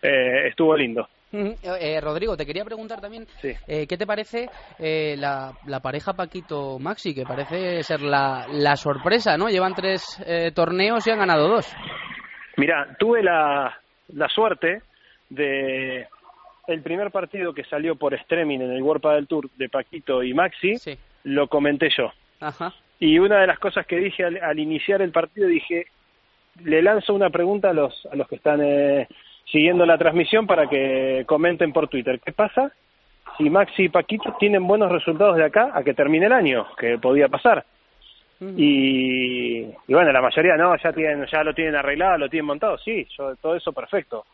[0.02, 1.08] eh, estuvo lindo.
[1.32, 1.54] Ujú.
[1.62, 3.52] Eh, Rodrigo, te quería preguntar también, Sí.
[3.66, 7.14] eh, ¿qué te parece eh, la, la pareja Paquito-Maxi?
[7.14, 9.48] Que parece ser la, la sorpresa, ¿no?
[9.50, 11.70] Llevan tres eh, torneos y han ganado dos.
[12.56, 13.78] Mira, tuve la,
[14.14, 14.82] la suerte
[15.28, 16.06] de
[16.66, 20.32] el primer partido que salió por streaming en el World Padel Tour de Paquito y
[20.34, 20.74] Maxi,
[21.24, 22.10] lo comenté yo.
[22.40, 22.72] Ajá.
[23.00, 25.86] Y una de las cosas que dije al, al iniciar el partido, dije,
[26.64, 29.06] le lanzo una pregunta a los, a los que están eh,
[29.50, 32.20] siguiendo la transmisión para que comenten por Twitter.
[32.24, 32.72] ¿Qué pasa
[33.36, 36.66] si Maxi y Paquito tienen buenos resultados de acá a que termine el año?
[36.78, 37.64] Que podía pasar.
[38.40, 42.78] Y, y bueno, la mayoría no, ya tienen, ya lo tienen arreglado, lo tienen montado,
[42.78, 44.24] sí, yo, todo eso perfecto.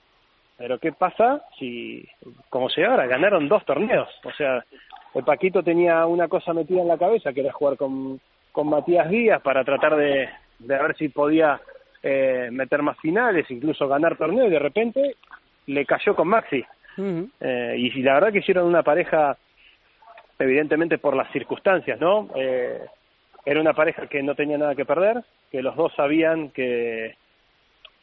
[0.59, 2.07] Pero ¿qué pasa si,
[2.51, 4.09] como se ahora, ganaron dos torneos?
[4.25, 4.63] O sea,
[5.15, 8.21] el Paquito tenía una cosa metida en la cabeza, que era jugar con,
[8.53, 11.59] con Matías Díaz para tratar de, de ver si podía
[12.07, 15.17] eh, meter más finales, incluso ganar torneos, y de repente
[15.67, 16.63] le cayó con Maxi.
[17.41, 19.39] Eh, y, y la verdad que hicieron una pareja,
[20.39, 22.29] evidentemente por las circunstancias, ¿no?
[22.37, 22.79] Eh,
[23.47, 27.17] era una pareja que no tenía nada que perder, que los dos sabían que,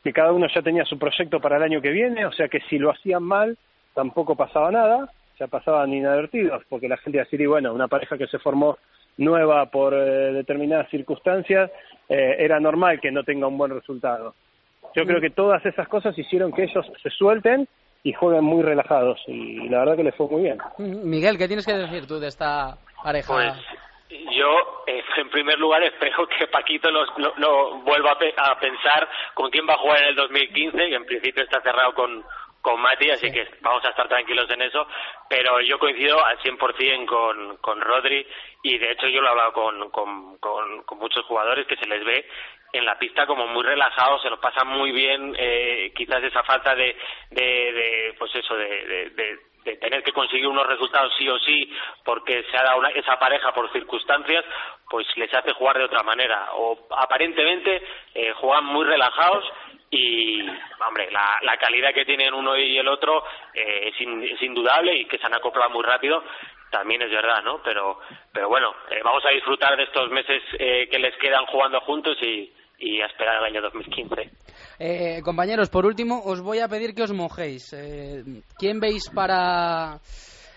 [0.04, 2.60] que cada uno ya tenía su proyecto para el año que viene, o sea que
[2.62, 3.56] si lo hacían mal
[3.94, 5.10] tampoco pasaba nada,
[5.40, 8.40] ya pasaban inadvertidos, porque la gente iba a decir, y bueno, una pareja que se
[8.40, 8.78] formó
[9.18, 11.70] nueva por eh, determinadas circunstancias,
[12.10, 14.34] eh, era normal que no tenga un buen resultado.
[14.96, 17.68] Yo creo que todas esas cosas hicieron que ellos se suelten
[18.04, 20.58] y jueguen muy relajados, y la verdad que les fue muy bien.
[20.78, 20.84] Ujú.
[21.06, 23.32] Miguel, ¿qué tienes que decir tú de esta pareja?
[23.32, 23.54] Pues
[24.36, 28.60] yo, eh, en primer lugar, espero que Paquito los- lo, lo vuelva a, pe- a
[28.60, 32.24] pensar con quién va a jugar en el 2015, que en principio está cerrado con,
[32.62, 34.88] con Mati, así que vamos a estar tranquilos en eso.
[35.30, 38.26] Pero yo coincido al 100% con, con Rodri
[38.64, 41.88] y de hecho yo lo he hablado con, con, con, con muchos jugadores que se
[41.88, 42.28] les ve
[42.74, 46.74] en la pista como muy relajados, se lo pasan muy bien, eh, quizás esa falta
[46.74, 46.96] de,
[47.32, 47.44] de,
[47.74, 51.72] de, pues eso, de, de, de- de tener que conseguir unos resultados sí o sí
[52.04, 54.44] porque se ha dado una- esa pareja por circunstancias,
[54.90, 56.50] pues les hace jugar de otra manera.
[56.54, 57.80] O aparentemente
[58.16, 59.46] eh, juegan muy relajados
[59.92, 60.40] y,
[60.88, 63.24] hombre, la, la calidad que tienen uno y el otro
[63.54, 66.24] eh, es, in- es indudable y que se han acoplado muy rápido
[66.72, 67.62] también es verdad, ¿no?
[67.64, 68.00] Pero,
[68.32, 72.16] pero bueno, eh, vamos a disfrutar de estos meses eh, que les quedan jugando juntos
[72.22, 72.50] y,
[72.80, 74.30] y a esperar el año 2015.
[74.80, 77.76] Eh, compañeros, por último, os voy a pedir que os mojéis.
[78.58, 80.00] ¿Quién veis para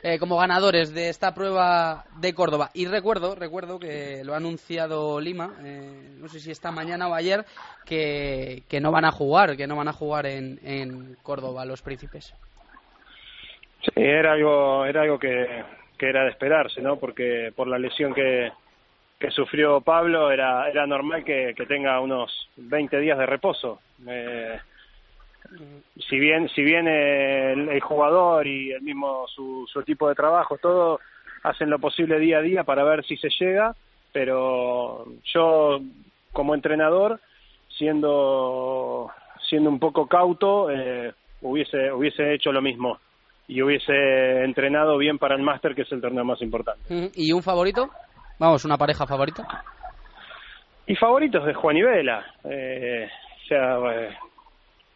[0.05, 2.69] eh, como ganadores de esta prueba de Córdoba?
[2.75, 7.15] Y recuerdo, recuerdo que lo ha anunciado Lima, eh, no sé si esta mañana o
[7.15, 7.47] ayer,
[7.87, 11.81] que, que no van a jugar, que no van a jugar en, en Córdoba los
[11.81, 12.35] príncipes.
[13.81, 15.65] Sí, era algo, era algo que,
[15.97, 16.99] que era de esperarse, ¿no?
[16.99, 18.53] Porque por la lesión que,
[19.19, 23.81] que sufrió Pablo era, era normal que, que tenga unos 20 días de reposo.
[24.07, 24.59] Eh,
[26.09, 30.59] si bien, si bien el, el jugador y el mismo su, su equipo de trabajo,
[30.59, 31.01] todo
[31.43, 33.75] hacen lo posible día a día para ver si se llega,
[34.13, 35.81] pero yo
[36.33, 37.21] como entrenador,
[37.69, 39.11] siendo
[39.49, 41.13] siendo un poco cauto, eh,
[41.43, 42.99] hubiese hubiese hecho lo mismo
[43.47, 47.11] y hubiese entrenado bien para el máster, que es el torneo más importante.
[47.15, 47.91] ¿Y un favorito?
[48.39, 49.47] Vamos, una pareja favorita.
[50.87, 52.25] Y favoritos de Juan y Vela.
[52.45, 54.17] Eh, o sea, eh,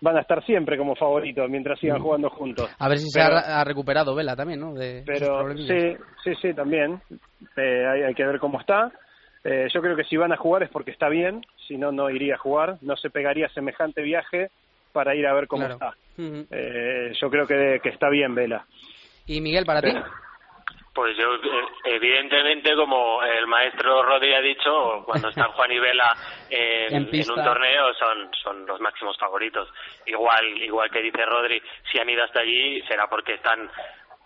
[0.01, 2.71] van a estar siempre como favoritos mientras sigan jugando juntos.
[2.79, 4.75] A ver si se ha, ha recuperado Vela también, ¿no?
[4.75, 7.01] De pero sí, sí, sí, también.
[7.57, 8.93] Eh, hay, hay que ver cómo está.
[9.45, 12.11] Eh, yo creo que si van a jugar es porque está bien, si no, no
[12.11, 12.79] iría a jugar.
[12.83, 14.51] No se pegaría semejante viaje
[14.93, 15.75] para ir a ver cómo Claro.
[15.75, 15.95] está.
[16.51, 18.67] Eh, yo creo que, que está bien Vela.
[19.27, 19.91] ¿Y Miguel, para ti?
[20.99, 26.13] Pues yo, eh, evidentemente, como el maestro Rodri ha dicho, cuando están Juan y Vela
[26.51, 27.35] en, En en pista.
[27.35, 29.69] un torneo son, son los máximos favoritos.
[30.07, 33.71] Igual, igual que dice Rodri, si han ido hasta allí será porque están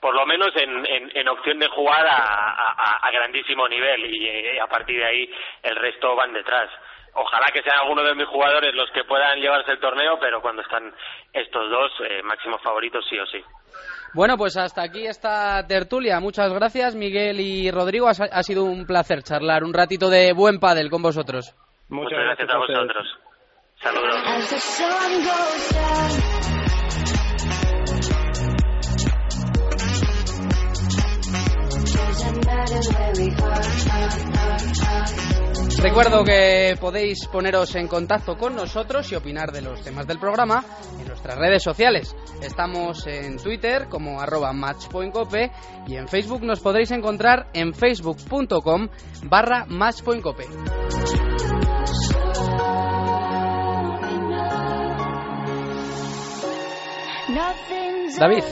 [0.00, 4.26] por lo menos en, en, en opción de jugar a, a- a grandísimo nivel y
[4.26, 5.30] eh, a partir de ahí
[5.62, 6.70] el resto van detrás.
[7.12, 10.62] Ojalá que sean algunos de mis jugadores los que puedan llevarse el torneo, pero cuando
[10.62, 10.90] están
[11.34, 13.44] estos dos, eh, máximos favoritos sí o sí.
[14.14, 16.20] Bueno, pues hasta aquí esta tertulia.
[16.20, 18.08] Muchas gracias, Miguel y Rodrigo.
[18.08, 21.54] Ha, ha sido un placer charlar un ratito de buen pádel con vosotros.
[21.88, 23.06] Muchas, gracias, a vosotros.
[35.82, 40.64] Recuerdo que podéis poneros en contacto con nosotros y opinar de los temas del programa
[41.00, 42.14] en nuestras redes sociales.
[42.40, 45.50] Estamos en Twitter como arroba matchpointcope
[45.88, 48.88] y en Facebook nos podréis encontrar en facebook.com
[49.24, 50.46] barra matchpointcope.
[58.20, 58.44] David,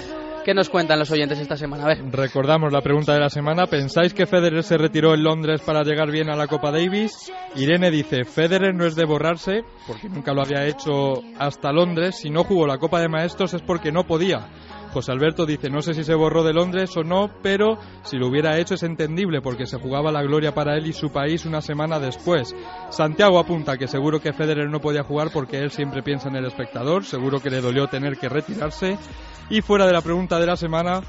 [0.50, 1.94] ¿qué nos cuentan los oyentes esta semana?
[2.10, 3.68] Recordamos la pregunta de la semana.
[3.68, 7.30] ¿Pensáis que Federer se retiró en Londres para llegar bien a la Copa Davis?
[7.54, 12.16] Irene dice, Federer no es de borrarse, porque nunca lo había hecho hasta Londres.
[12.16, 14.48] Si no jugó la Copa de Maestros es porque no podía.
[14.92, 18.28] José Alberto dice, no sé si se borró de Londres o no, pero si lo
[18.28, 21.60] hubiera hecho es entendible porque se jugaba la gloria para él y su país una
[21.60, 22.54] semana después.
[22.90, 26.46] Santiago apunta que seguro que Federer no podía jugar porque él siempre piensa en el
[26.46, 28.98] espectador, seguro que le dolió tener que retirarse.
[29.48, 31.00] Y fuera de la pregunta de la semana,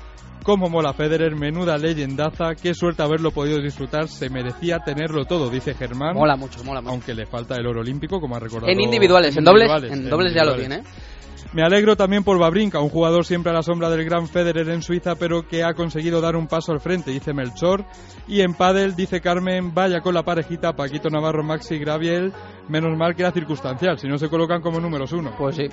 [0.44, 1.36] ¿cómo mola Federer?
[1.36, 6.15] Menuda leyendaza, qué suerte haberlo podido disfrutar, se merecía tenerlo todo, dice Germán.
[6.15, 6.91] Mola mucho, mola mucho.
[6.91, 8.72] Aunque le falta el oro olímpico, como ha recordado.
[8.72, 10.84] En individuales, en dobles, en dobles ya lo tiene.
[11.54, 14.82] Me alegro también por Babrinka, un jugador siempre a la sombra del gran Federer en
[14.82, 17.86] Suiza, pero que ha conseguido dar un paso al frente, dice Melchor.
[18.28, 22.32] Y en pádel, dice Carmen, vaya con la parejita Paquito Navarro, Maxi Graviel,
[22.70, 25.34] menos mal que era circunstancial, si no se colocan como números uno.
[25.38, 25.68] Pues sí.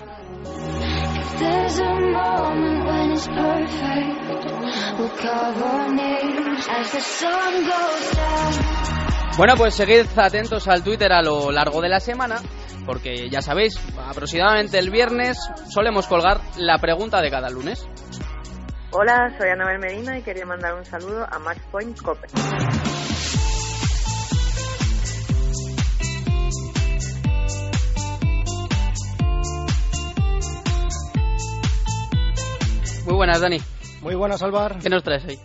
[9.38, 12.42] Bueno, pues seguid atentos al Twitter a lo largo de la semana,
[12.84, 15.38] porque ya sabéis, aproximadamente el viernes
[15.72, 17.86] solemos colgar la pregunta de cada lunes.
[18.90, 22.26] Hola, soy Anabel Medina y quería mandar un saludo a Matchpoint Cope.
[33.06, 33.58] Muy buenas, Dani.
[34.02, 34.80] Muy buenas, Álvar.
[34.80, 35.38] ¿Qué nos traes ahí?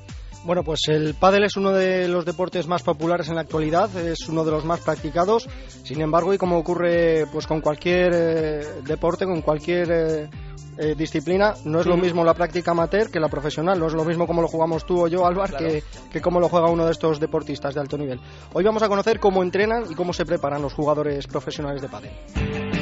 [0.45, 4.27] Bueno, pues el pádel es uno de los deportes más populares en la actualidad, es
[4.27, 5.47] uno de los más practicados.
[5.83, 10.29] Sin embargo, y como ocurre pues con cualquier eh, deporte, con cualquier eh,
[10.77, 14.03] eh, disciplina, no es lo mismo la práctica amateur que la profesional, no es lo
[14.03, 15.65] mismo como lo jugamos tú o yo, Álvar, Claro.
[15.65, 18.19] que, que cómo lo juega uno de estos deportistas de alto nivel.
[18.51, 22.72] Hoy vamos a conocer cómo entrenan y cómo se preparan los jugadores profesionales de pádel.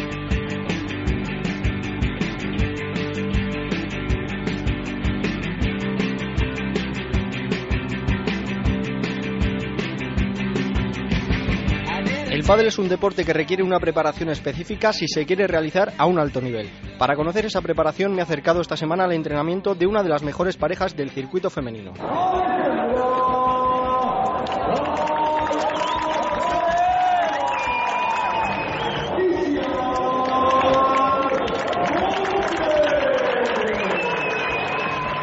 [12.51, 16.19] Pádel es un deporte que requiere una preparación específica si se quiere realizar a un
[16.19, 16.69] alto nivel.
[16.97, 20.21] Para conocer esa preparación me he acercado esta semana al entrenamiento de una de las
[20.21, 21.93] mejores parejas del circuito femenino.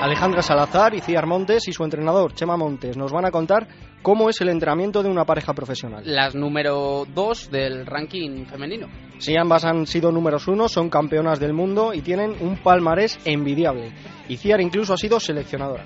[0.01, 3.67] Alejandra Salazar y Ciar Montes y su entrenador Chema Montes nos van a contar
[4.01, 6.03] cómo es el entrenamiento de una pareja profesional.
[6.07, 8.87] Las número 2 del ranking femenino.
[9.19, 13.93] Si ambas han sido números uno, son campeonas del mundo y tienen un palmarés envidiable.
[14.29, 15.85] Y Ciar incluso ha sido seleccionadora.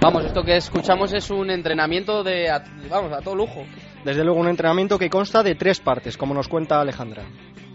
[0.00, 2.48] Vamos, esto que escuchamos es un entrenamiento de,
[2.88, 3.64] vamos, a todo lujo.
[4.06, 7.24] Desde luego un entrenamiento que consta de tres partes, como nos cuenta Alejandra.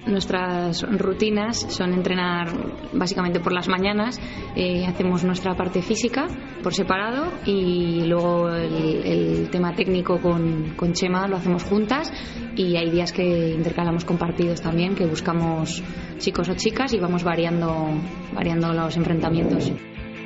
[0.07, 2.47] Nuestras rutinas son entrenar
[2.93, 4.17] básicamente por las mañanas,
[4.55, 6.27] eh, hacemos nuestra parte física
[6.63, 12.09] por separado y luego el, el tema técnico con, con Chema lo hacemos juntas
[12.55, 15.83] y hay días que intercalamos con partidos también, que buscamos
[16.17, 17.89] chicos o chicas y vamos variando,
[18.33, 19.69] variando los enfrentamientos.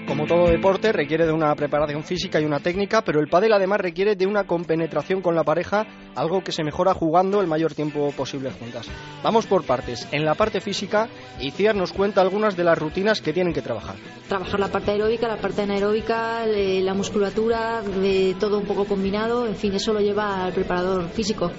[0.08, 3.82] Como todo deporte, requiere de una preparación física y una técnica, pero el pádel además
[3.82, 8.12] requiere de una compenetración con la pareja, algo que se mejora jugando el mayor tiempo
[8.12, 8.88] posible juntas.
[9.24, 10.08] Vamos por partes.
[10.12, 13.96] En la parte física, Iciar nos cuenta algunas de las rutinas que tienen que trabajar.
[14.28, 19.56] Trabajar la parte aeróbica, la parte anaeróbica, la musculatura, de todo un poco combinado, en
[19.56, 21.52] fin, eso lo lleva al preparador físico.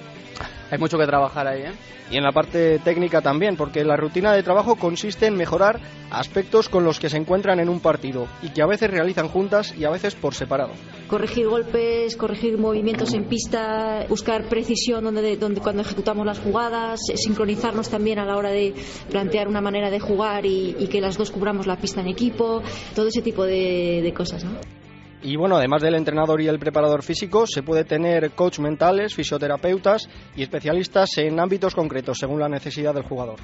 [0.69, 1.71] Hay mucho que trabajar ahí, ¿eh?
[2.09, 6.69] Y en la parte técnica también, porque la rutina de trabajo consiste en mejorar aspectos
[6.69, 9.83] con los que se encuentran en un partido y que a veces realizan juntas y
[9.83, 10.71] a veces por separado.
[11.07, 17.17] Corregir golpes, corregir movimientos en pista, buscar precisión donde, donde cuando ejecutamos las jugadas, eh,
[17.17, 18.73] sincronizarnos también a la hora de
[19.09, 22.61] plantear una manera de jugar y, que las dos cubramos la pista en equipo,
[22.95, 24.76] todo ese tipo de, de cosas, ¿no?
[25.21, 30.07] Y bueno, además del entrenador y el preparador físico, se puede tener coach mentales, fisioterapeutas
[30.35, 33.39] y especialistas en ámbitos concretos según la necesidad del jugador.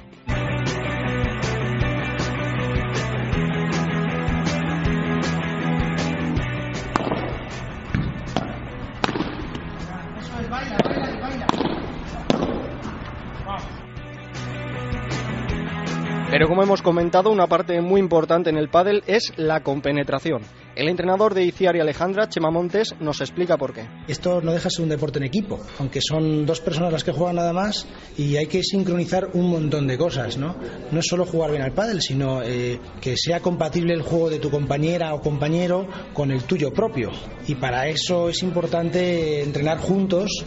[16.30, 20.42] Pero como hemos comentado, una parte muy importante en el pádel es la compenetración.
[20.76, 23.86] El entrenador de Iciar y Alejandra, Chema Montes, nos explica por qué.
[24.08, 27.12] Esto no deja de ser un deporte en equipo, aunque son dos personas las que
[27.12, 27.86] juegan nada más
[28.18, 30.56] y hay que sincronizar un montón de cosas, ¿no?
[30.90, 34.40] No es solo jugar bien al pádel, sino eh, que sea compatible el juego de
[34.40, 37.12] tu compañera o compañero con el tuyo propio.
[37.46, 40.44] Y para eso es importante entrenar juntos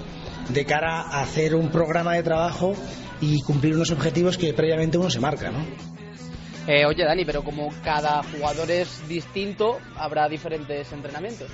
[0.49, 2.73] de cara a hacer un programa de trabajo
[3.21, 5.96] y cumplir unos objetivos que previamente uno se marca, ¿no?
[6.67, 11.49] Eh, oye, Dani, pero como cada jugador es distinto, habrá diferentes entrenamientos.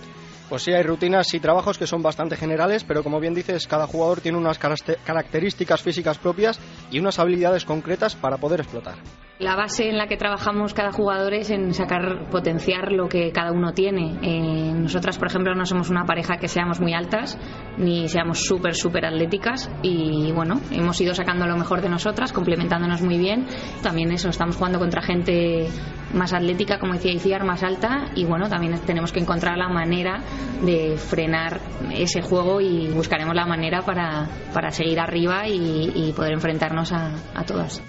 [0.50, 3.88] Pues sí, hay rutinas y trabajos que son bastante generales, pero como bien dices, cada
[3.88, 6.60] jugador tiene unas características físicas propias
[6.92, 8.96] y unas habilidades concretas para poder explotar.
[9.44, 13.52] La base en la que trabajamos cada jugador es en sacar, potenciar lo que cada
[13.52, 14.18] uno tiene.
[14.22, 17.38] Eh, nosotras, por ejemplo, no somos una pareja que seamos muy altas,
[17.78, 19.70] ni seamos súper, súper atléticas.
[19.82, 23.46] Y bueno, hemos ido sacando lo mejor de nosotras, complementándonos muy bien.
[23.82, 25.68] También eso, estamos jugando contra gente
[26.14, 28.12] más atlética, como decía Iciar, más alta.
[28.16, 30.22] Y bueno, también tenemos que encontrar la manera
[30.62, 31.60] de frenar
[31.92, 37.12] ese juego y buscaremos la manera para, para seguir arriba y, y poder enfrentarnos a,
[37.36, 37.84] a todas.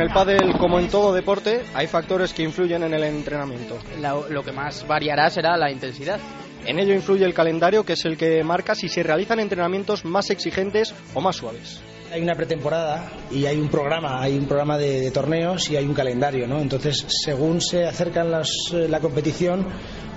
[0.00, 3.76] En el pádel, como en todo deporte, hay factores que influyen en el entrenamiento.
[4.00, 6.18] Lo, lo que más variará será la intensidad.
[6.64, 10.30] En ello influye el calendario, que es el que marca si se realizan entrenamientos más
[10.30, 11.82] exigentes o más suaves.
[12.12, 15.94] Hay una pretemporada y hay un programa, hay un programa de, torneos y hay un
[15.94, 16.60] calendario, ¿no?
[16.60, 19.64] Entonces, según se acercan las, eh, la competición,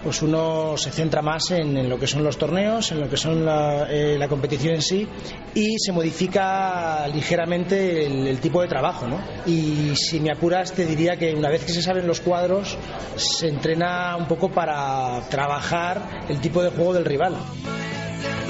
[0.04, 3.18] pues uno se centra más en, en, lo que son los torneos, en lo que
[3.18, 5.08] son la, eh, la competición en sí
[5.54, 9.20] y se modifica ligeramente el, el, tipo de trabajo, ¿no?
[9.46, 12.76] Y si me apuras te diría que una vez que se saben los cuadros
[13.18, 17.36] se entrena un poco para trabajar el tipo de juego del rival.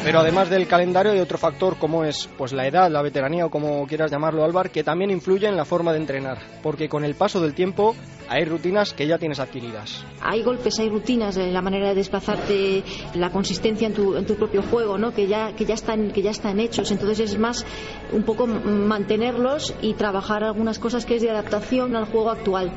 [0.04, 3.50] Pero además del calendario hay otro factor como es pues la edad, la veteranía o
[3.50, 7.16] como quieras llamarlo Álvar, que también influye en la forma de entrenar, porque con el
[7.16, 7.96] paso del tiempo
[8.28, 10.04] hay rutinas que ya tienes adquiridas.
[10.22, 12.84] Hay golpes, hay rutinas, la manera de desplazarte,
[13.16, 15.14] la consistencia en tu, en tu propio juego, ¿no?
[15.14, 17.66] que, ya, que, ya están, que ya están hechos, entonces es más
[18.12, 22.74] un poco mantenerlos y trabajar algunas cosas que es de adaptación al juego actual.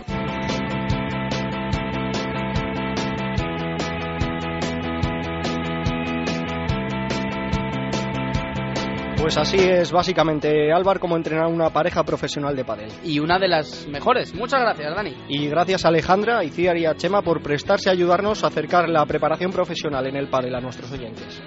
[9.26, 12.92] Pues así es básicamente Álvar como entrenar una pareja profesional de pádel.
[13.02, 14.32] Y una de las mejores.
[14.32, 15.16] Muchas gracias, Dani.
[15.28, 19.04] Y gracias a Alejandra, Iciar y a Chema por prestarse a ayudarnos a acercar la
[19.04, 21.42] preparación profesional en el pádel a nuestros oyentes.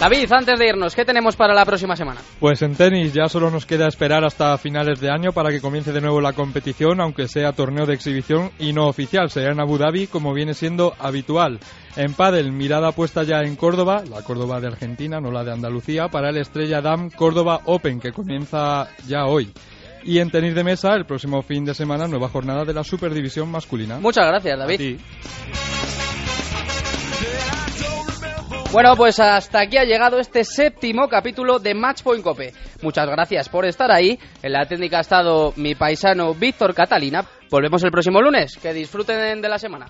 [0.00, 2.22] David, antes de irnos, ¿qué tenemos para la próxima semana?
[2.38, 5.92] Pues en tenis ya solo nos queda esperar hasta finales de año para que comience
[5.92, 9.28] de nuevo la competición, aunque sea torneo de exhibición y no oficial.
[9.28, 11.60] Será en Abu Dhabi, como viene siendo habitual.
[11.96, 16.08] En pádel, mirada puesta ya en Córdoba, la Córdoba de Argentina, no la de Andalucía,
[16.08, 19.52] para el Estrella Dam Córdoba Open, que comienza ya hoy.
[20.02, 23.50] Y en tenis de mesa, el próximo fin de semana, nueva jornada de la Superdivisión
[23.50, 23.98] masculina.
[24.00, 24.98] Muchas gracias, David.
[28.72, 32.52] Bueno, pues hasta aquí ha llegado este séptimo capítulo de Matchpoint Cope.
[32.82, 34.16] Muchas gracias por estar ahí.
[34.42, 37.24] En la técnica ha estado mi paisano Víctor Catalina.
[37.50, 38.56] Volvemos el próximo lunes.
[38.62, 39.86] Que disfruten de la semana.